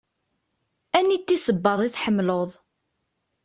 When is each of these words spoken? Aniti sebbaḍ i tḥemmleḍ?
Aniti 0.97 1.37
sebbaḍ 1.39 1.79
i 1.83 1.89
tḥemmleḍ? 1.89 2.49